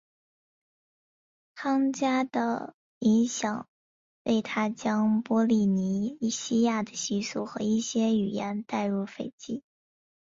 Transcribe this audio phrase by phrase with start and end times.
[1.53, 3.69] 汤加的影响
[4.23, 9.61] 为他将波利尼西亚的习俗和一些语言带入斐济。